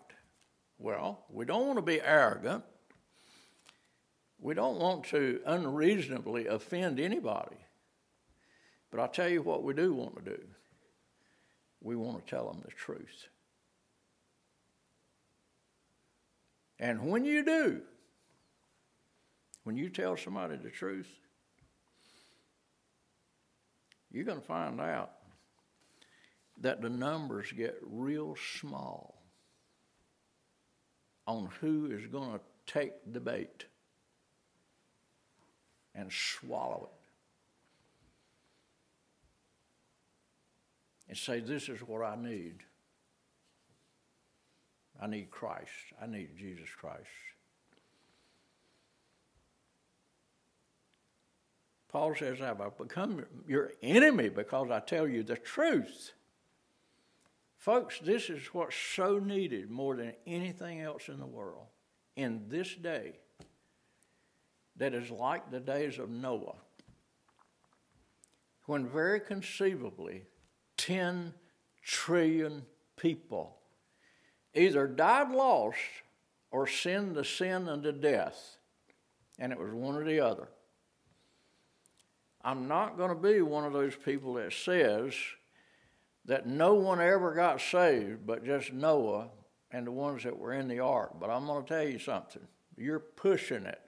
[0.77, 2.63] Well, we don't want to be arrogant.
[4.39, 7.57] We don't want to unreasonably offend anybody.
[8.89, 10.41] But I'll tell you what we do want to do.
[11.81, 13.27] We want to tell them the truth.
[16.79, 17.81] And when you do,
[19.63, 21.07] when you tell somebody the truth,
[24.11, 25.11] you're going to find out
[26.61, 29.21] that the numbers get real small
[31.27, 33.65] on who is going to take the bait
[35.93, 36.97] and swallow it.
[41.09, 42.55] And say, This is what I need.
[45.01, 45.69] I need Christ.
[46.01, 46.99] I need Jesus Christ.
[51.91, 56.13] Paul says, I've become your enemy because I tell you the truth?
[57.61, 61.67] Folks, this is what's so needed more than anything else in the world
[62.15, 63.19] in this day
[64.77, 66.55] that is like the days of Noah,
[68.65, 70.23] when very conceivably
[70.77, 71.35] 10
[71.83, 72.63] trillion
[72.97, 73.57] people
[74.55, 75.77] either died lost
[76.49, 78.57] or sinned the sin unto death,
[79.37, 80.47] and it was one or the other.
[82.43, 85.13] I'm not going to be one of those people that says
[86.25, 89.29] that no one ever got saved but just Noah
[89.71, 91.13] and the ones that were in the ark.
[91.19, 92.41] But I'm going to tell you something.
[92.77, 93.81] You're pushing it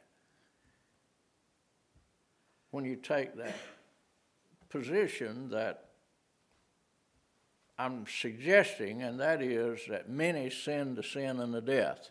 [2.72, 3.56] when you take that
[4.70, 5.90] position that
[7.78, 12.10] I'm suggesting, and that is that many sin to sin and to death.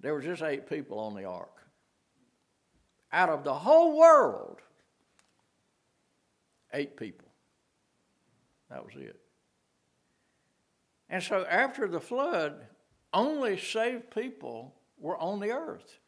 [0.00, 1.50] There were just eight people on the ark.
[3.12, 4.60] Out of the whole world,
[6.76, 7.28] eight people.
[8.70, 9.18] That was it.
[11.08, 12.66] And so after the flood,
[13.12, 15.98] only saved people were on the earth.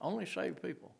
[0.00, 0.94] Only saved people.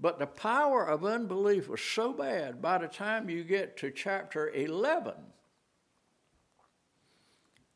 [0.00, 4.50] But the power of unbelief was so bad by the time you get to chapter
[4.50, 5.12] 11,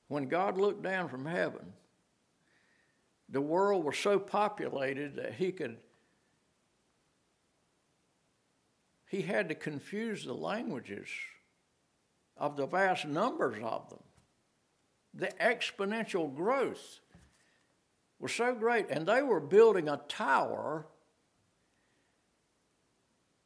[0.07, 1.73] when God looked down from heaven,
[3.29, 5.79] the world was so populated that he could
[9.13, 11.07] he had to confuse the languages
[12.39, 14.03] of the vast numbers of them.
[15.13, 17.01] The exponential growth
[18.19, 20.87] was so great, and they were building a tower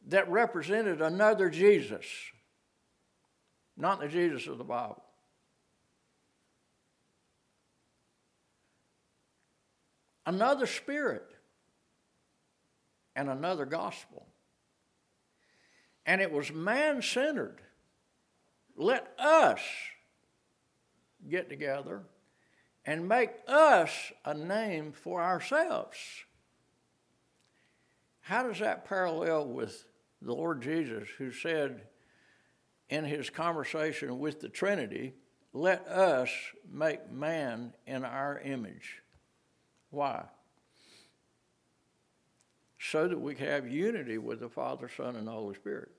[0.07, 2.07] that represented another Jesus,
[3.77, 5.03] not the Jesus of the Bible.
[10.25, 11.27] Another spirit
[13.17, 14.29] and another gospel.
[16.07, 17.61] And it was man centered.
[18.77, 19.61] Let us
[21.29, 22.03] get together
[22.85, 23.91] and make us
[24.25, 25.99] a name for ourselves.
[28.21, 29.85] How does that parallel with
[30.23, 31.83] the Lord Jesus, who said
[32.89, 35.15] in his conversation with the Trinity,
[35.53, 36.31] Let us
[36.71, 39.03] make man in our image?
[39.91, 40.25] Why?
[42.79, 45.96] So that we can have unity with the Father, Son, and Holy Spirit.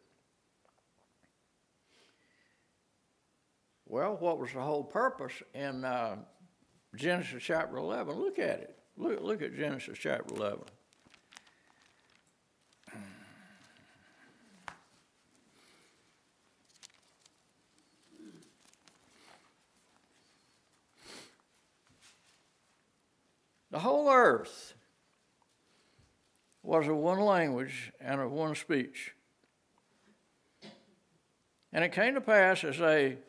[3.90, 6.18] Well, what was the whole purpose in uh,
[6.96, 8.20] Genesis chapter 11?
[8.20, 8.78] Look at it.
[8.98, 10.60] Look, look at Genesis chapter 11.
[23.72, 24.74] The whole earth
[26.62, 29.14] was of one language and of one speech.
[31.72, 33.20] And it came to pass as they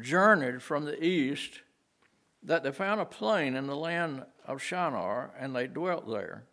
[0.00, 1.60] journeyed from the east
[2.42, 6.44] that they found a plain in the land of Shinar, and they dwelt there.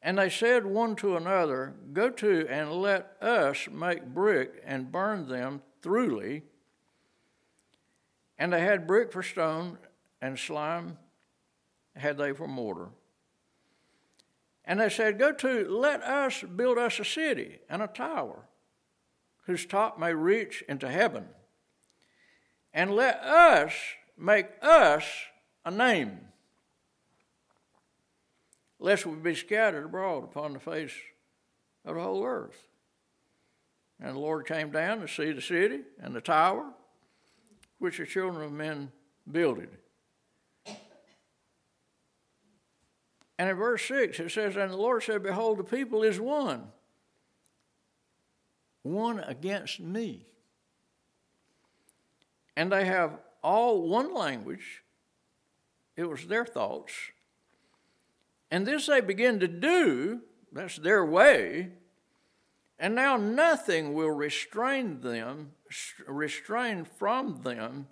[0.00, 5.28] And they said one to another, Go to and let us make brick and burn
[5.28, 6.42] them throughly.
[8.38, 9.78] And they had brick for stone,
[10.20, 10.98] and slime
[11.96, 12.88] had they for mortar.
[14.64, 18.44] And they said, Go to, let us build us a city and a tower,
[19.46, 21.26] whose top may reach into heaven
[22.74, 23.72] and let us
[24.18, 25.04] make us
[25.64, 26.18] a name,
[28.80, 30.92] lest we be scattered abroad upon the face
[31.84, 32.66] of the whole earth.
[34.00, 36.68] And the Lord came down to see the city and the tower
[37.78, 38.90] which the children of men
[39.30, 39.68] builded.
[43.38, 46.68] And in verse 6 it says, And the Lord said, Behold, the people is one.
[48.82, 50.26] one against me.
[52.56, 54.82] And they have all one language.
[55.96, 56.92] It was their thoughts.
[58.50, 60.20] And this they begin to do,
[60.52, 61.70] that's their way,
[62.78, 65.52] and now nothing will restrain them,
[66.06, 67.88] restrain from them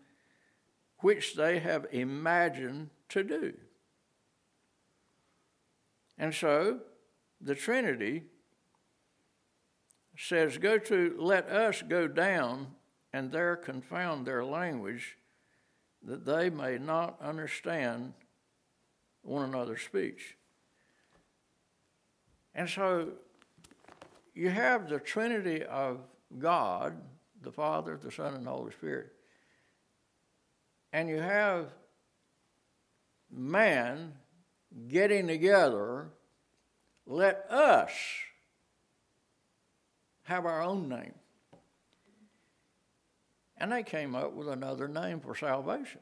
[0.98, 3.54] which they have imagined to do.
[6.18, 6.80] And so
[7.40, 8.22] the Trinity
[10.16, 12.68] says, Go to, let us go down
[13.12, 15.16] and there confound their language,
[16.02, 18.12] that they may not understand
[19.22, 20.36] one another's speech.
[22.54, 23.08] And so
[24.34, 26.00] you have the Trinity of
[26.38, 26.96] God,
[27.42, 29.12] the Father, the Son, and the Holy Spirit.
[30.92, 31.68] And you have
[33.30, 34.12] man
[34.88, 36.08] getting together,
[37.06, 37.90] let us
[40.24, 41.14] have our own name.
[43.62, 46.00] And they came up with another name for salvation.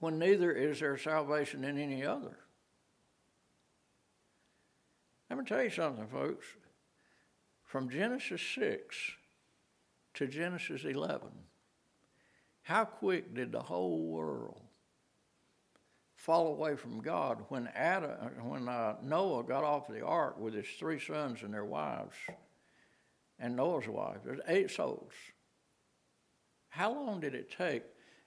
[0.00, 2.38] When neither is there salvation in any other.
[5.28, 6.46] Let me tell you something, folks.
[7.62, 8.96] From Genesis 6
[10.14, 11.28] to Genesis 11,
[12.62, 14.62] how quick did the whole world
[16.14, 18.12] fall away from God when Adam,
[18.48, 22.16] when uh, Noah got off the ark with his three sons and their wives,
[23.38, 24.18] and Noah's wife?
[24.24, 25.12] There's eight souls.
[26.68, 27.82] How long did it take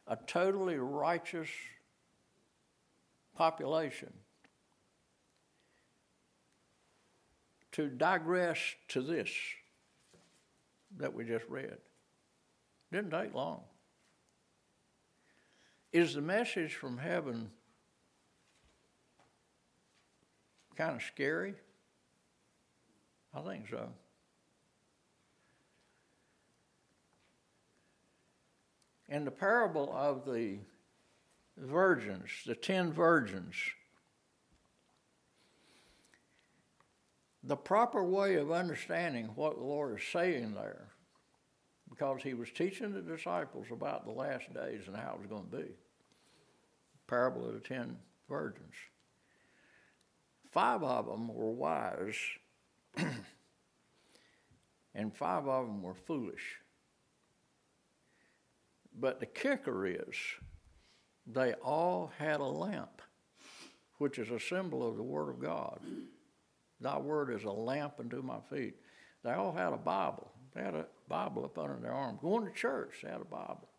[0.08, 1.50] a totally righteous
[3.36, 4.12] population
[7.72, 8.60] to digress
[8.90, 9.30] to this
[10.98, 11.78] that we just read.
[12.92, 13.62] Didn't take long.
[15.94, 17.50] Is the message from heaven
[20.76, 21.56] kind of scary?
[23.34, 23.90] I think so.
[29.12, 30.60] In the parable of the
[31.58, 33.56] virgins, the ten virgins,
[37.44, 40.92] the proper way of understanding what the Lord is saying there,
[41.90, 45.50] because he was teaching the disciples about the last days and how it was going
[45.50, 45.74] to be.
[47.06, 47.98] Parable of the ten
[48.30, 48.76] virgins.
[50.54, 52.16] Five of them were wise,
[54.96, 56.62] and five of them were foolish.
[59.00, 60.16] But the kicker is,
[61.26, 63.02] they all had a lamp,
[63.98, 65.80] which is a symbol of the Word of God.
[66.82, 68.76] Thy word is a lamp unto my feet.
[69.24, 70.32] They all had a Bible.
[70.56, 72.18] They had a Bible up under their arm.
[72.22, 73.70] Going to church, they had a Bible.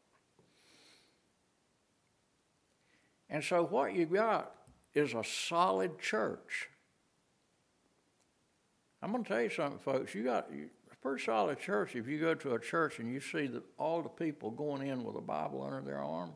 [3.29, 4.55] And so what you got
[4.95, 6.69] is a solid church.
[9.03, 10.15] I'm going to tell you something, folks.
[10.15, 10.49] You got
[11.03, 14.09] pretty solid church if you go to a church and you see that all the
[14.09, 16.30] people going in with a Bible under their arm.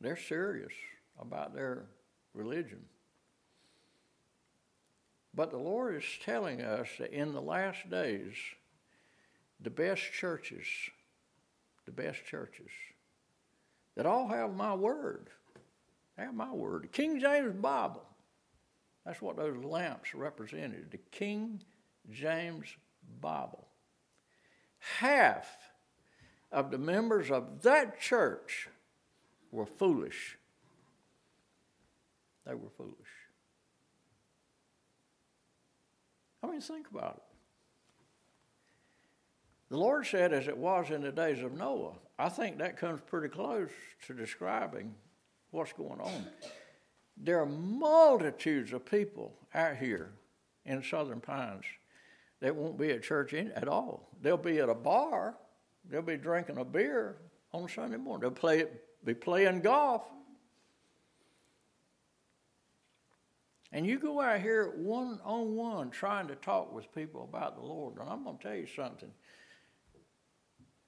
[0.00, 0.72] They're serious
[1.18, 1.86] about their
[2.34, 2.84] religion.
[5.34, 8.34] But the Lord is telling us that in the last days,
[9.60, 10.66] the best churches,
[11.86, 12.70] the best churches
[13.96, 15.30] that all have my word,
[16.16, 16.84] have my word.
[16.84, 18.04] The King James Bible.
[19.04, 20.90] That's what those lamps represented.
[20.90, 21.62] The King
[22.10, 22.68] James
[23.20, 23.66] Bible.
[24.78, 25.48] Half
[26.50, 28.68] of the members of that church
[29.50, 30.38] were foolish.
[32.46, 32.94] They were foolish.
[36.42, 37.22] I mean, think about it.
[39.70, 41.94] The Lord said, as it was in the days of Noah.
[42.18, 43.70] I think that comes pretty close
[44.06, 44.94] to describing
[45.50, 46.26] what's going on.
[47.16, 50.12] There are multitudes of people out here
[50.64, 51.64] in Southern Pines
[52.40, 54.08] that won't be at church in, at all.
[54.22, 55.36] They'll be at a bar.
[55.88, 57.16] They'll be drinking a beer
[57.52, 58.22] on Sunday morning.
[58.22, 58.66] They'll play,
[59.04, 60.02] be playing golf.
[63.72, 67.66] And you go out here one on one trying to talk with people about the
[67.66, 69.10] Lord, and I'm going to tell you something.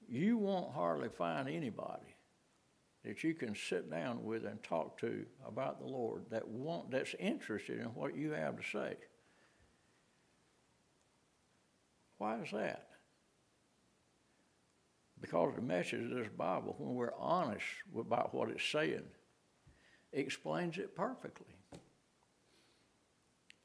[0.07, 2.15] You won't hardly find anybody
[3.05, 7.15] that you can sit down with and talk to about the Lord that want that's
[7.19, 8.95] interested in what you have to say.
[12.21, 12.85] Why is that?
[15.19, 17.65] Because the message of this Bible, when we're honest
[17.97, 19.01] about what it's saying,
[20.13, 21.55] explains it perfectly.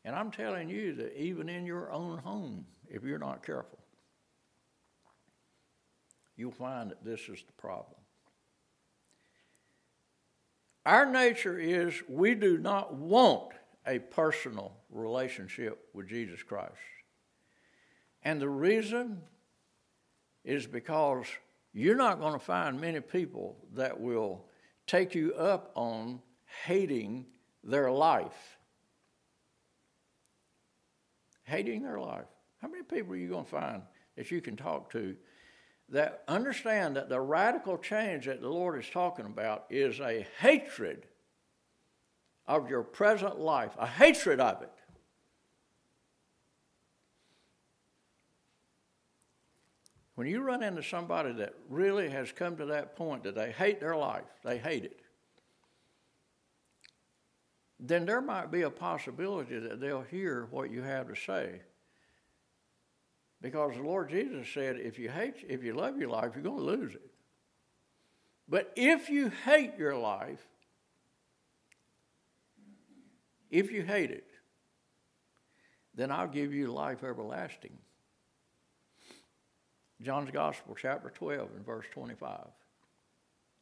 [0.07, 3.78] And I'm telling you that even in your own home, if you're not careful,
[6.34, 8.00] you'll find that this is the problem.
[10.86, 13.50] Our nature is we do not want
[13.86, 16.72] a personal relationship with Jesus Christ.
[18.26, 19.22] And the reason
[20.44, 21.26] is because
[21.72, 24.46] you're not going to find many people that will
[24.88, 26.20] take you up on
[26.64, 27.26] hating
[27.62, 28.58] their life.
[31.44, 32.24] Hating their life.
[32.60, 33.82] How many people are you going to find
[34.16, 35.14] that you can talk to
[35.90, 41.06] that understand that the radical change that the Lord is talking about is a hatred
[42.44, 44.72] of your present life, a hatred of it?
[50.16, 53.80] When you run into somebody that really has come to that point that they hate
[53.80, 54.98] their life, they hate it,
[57.78, 61.60] then there might be a possibility that they'll hear what you have to say.
[63.42, 66.56] Because the Lord Jesus said, if you hate, if you love your life, you're going
[66.56, 67.10] to lose it.
[68.48, 70.40] But if you hate your life,
[73.50, 74.26] if you hate it,
[75.94, 77.76] then I'll give you life everlasting.
[80.03, 82.47] John's Gospel, chapter 12, and verse 25.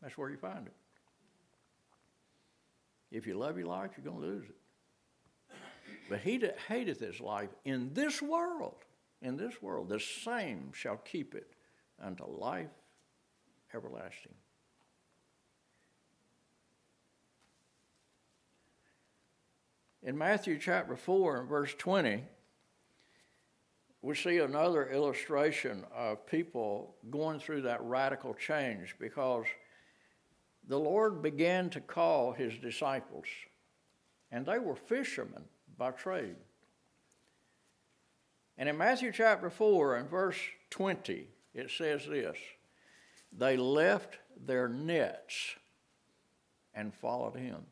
[0.03, 0.75] That's where you find it.
[3.11, 4.57] If you love your life, you're going to lose it.
[6.09, 8.85] But he that hateth his life in this world,
[9.23, 11.53] in this world, the same shall keep it
[12.03, 12.69] unto life
[13.73, 14.35] everlasting.
[20.03, 22.25] In Matthew chapter 4 and verse 20,
[24.05, 29.47] we see another illustration of people going through that radical change because
[30.69, 33.25] the Lord began to call his disciples,
[34.31, 35.45] and they were fishermen
[35.79, 36.37] by trade.
[38.59, 40.39] And in Matthew chapter 4 and verse
[40.69, 42.37] 20, it says this
[43.33, 45.55] They left their nets
[46.75, 47.63] and followed him.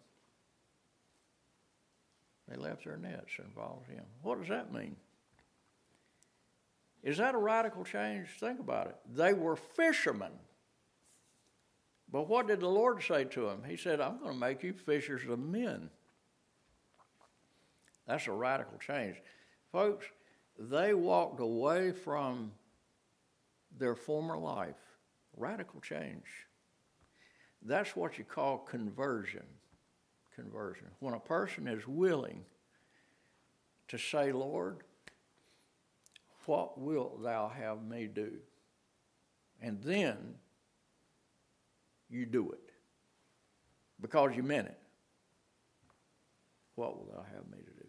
[2.49, 4.05] They left their nets and followed him.
[4.23, 4.97] What does that mean?
[7.03, 8.29] Is that a radical change?
[8.39, 8.97] Think about it.
[9.15, 10.33] They were fishermen.
[12.11, 13.63] But what did the Lord say to them?
[13.67, 15.89] He said, I'm going to make you fishers of men.
[18.07, 19.17] That's a radical change.
[19.73, 20.07] Folks,
[20.59, 22.53] they walked away from
[23.79, 24.77] their former life.
[25.37, 26.27] Radical change.
[27.63, 29.47] That's what you call conversion.
[30.35, 30.89] Conversion.
[31.01, 32.45] When a person is willing
[33.89, 34.83] to say, Lord,
[36.47, 38.33] what wilt thou have me do?
[39.61, 40.35] And then
[42.11, 42.73] you do it
[44.01, 44.79] because you meant it.
[46.75, 47.87] What will thou have me to do?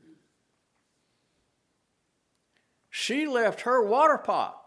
[2.89, 4.59] She left her water pot.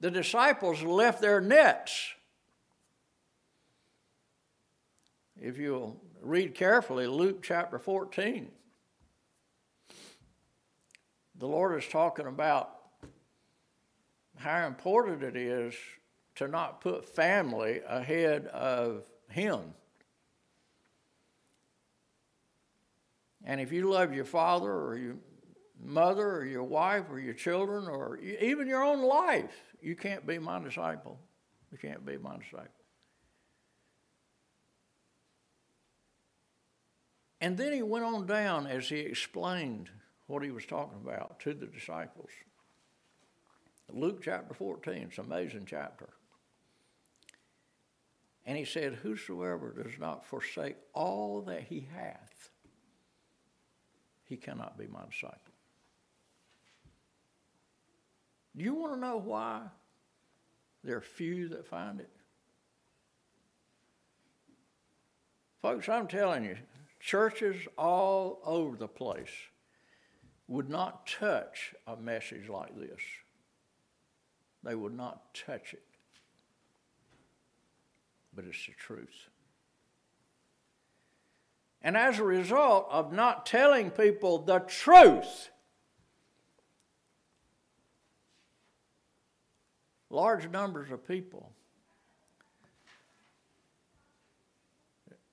[0.00, 2.12] The disciples left their nets.
[5.40, 8.50] If you'll read carefully, Luke chapter 14
[11.38, 12.70] the Lord is talking about
[14.36, 15.74] how important it is
[16.36, 19.74] to not put family ahead of Him.
[23.44, 25.16] And if you love your father or your
[25.82, 30.38] mother or your wife or your children or even your own life, you can't be
[30.38, 31.18] my disciple.
[31.70, 32.70] You can't be my disciple.
[37.40, 39.90] And then he went on down as he explained
[40.26, 42.30] what he was talking about to the disciples.
[43.92, 46.08] Luke chapter 14, it's an amazing chapter.
[48.44, 52.50] And he said, Whosoever does not forsake all that he hath,
[54.24, 55.38] he cannot be my disciple.
[58.56, 59.62] Do you want to know why
[60.82, 62.10] there are few that find it?
[65.60, 66.56] Folks, I'm telling you,
[67.00, 69.28] churches all over the place
[70.48, 73.00] would not touch a message like this.
[74.62, 75.82] They would not touch it.
[78.34, 79.28] But it's the truth.
[81.82, 85.50] And as a result of not telling people the truth,
[90.10, 91.52] large numbers of people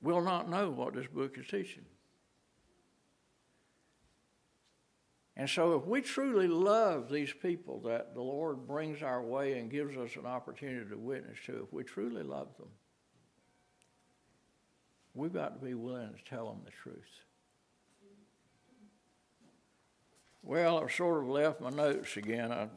[0.02, 1.86] will not know what this book is teaching.
[5.36, 9.70] And so, if we truly love these people that the Lord brings our way and
[9.70, 12.70] gives us an opportunity to witness to, if we truly love them,
[15.16, 17.24] we've got to be willing to tell them the truth.
[20.44, 22.52] Well, I've sort of left my notes again.
[22.52, 22.68] I,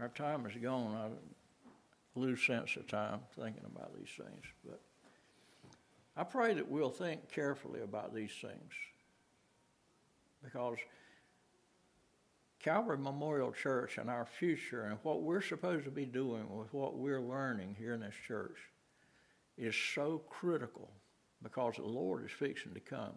[0.00, 0.96] our time is gone.
[0.96, 4.42] I lose sense of time thinking about these things.
[4.64, 4.80] But
[6.16, 8.72] I pray that we'll think carefully about these things
[10.46, 10.78] because
[12.60, 16.96] Calvary Memorial Church and our future and what we're supposed to be doing with what
[16.96, 18.56] we're learning here in this church
[19.58, 20.90] is so critical
[21.42, 23.12] because the Lord is fixing to come.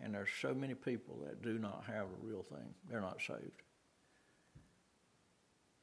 [0.00, 2.74] And there's so many people that do not have a real thing.
[2.90, 3.62] They're not saved.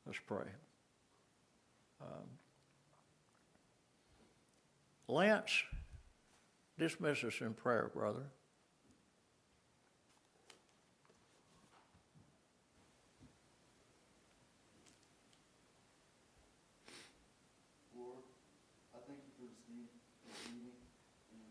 [0.06, 0.48] Let's pray.
[2.02, 2.26] Um,
[5.08, 5.64] Lance,
[6.78, 8.24] dismiss us in prayer, brother.
[17.96, 18.24] Lord,
[18.96, 20.80] I thank you for this meeting, this meeting,
[21.36, 21.48] and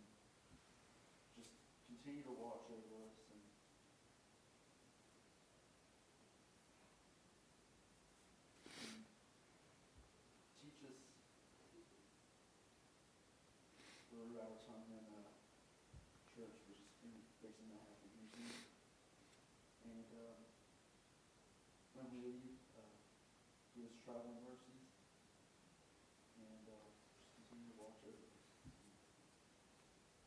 [1.37, 1.53] just
[1.87, 3.45] continue to watch over us and
[8.61, 9.05] and
[10.63, 10.97] teach us
[14.11, 15.33] through our time in, uh,
[16.37, 18.53] church, which is in, facing that happen here soon.
[19.89, 20.37] And, uh,
[21.97, 22.85] when we leave, uh,
[23.75, 24.89] give us traveling mercies
[26.41, 26.89] and uh,
[27.21, 28.45] just continue to watch over us.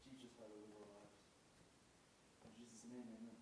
[0.06, 1.18] Teach us how to live our lives.
[2.46, 3.33] In Jesus' name, amen.